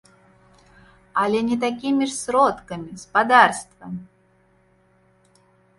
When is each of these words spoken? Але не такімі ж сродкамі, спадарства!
Але 1.25 1.39
не 1.51 1.57
такімі 1.65 2.03
ж 2.07 2.13
сродкамі, 2.23 2.91
спадарства! 3.05 3.85